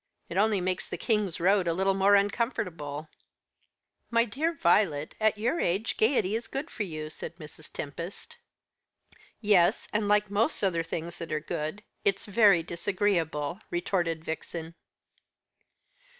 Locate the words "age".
5.59-5.95